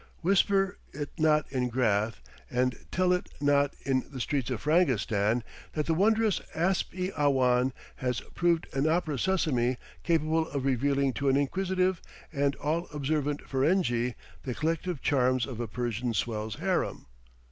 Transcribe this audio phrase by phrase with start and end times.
[0.21, 5.43] Whisper it not in Gath, and tell it not in the streets of Frangistan,
[5.73, 11.29] that the wondrous asp i awhan has proved an open sesame capable of revealing to
[11.29, 12.01] an inquisitive
[12.33, 17.05] and all observant Ferenghi the collective charms of a Persian swell's harem!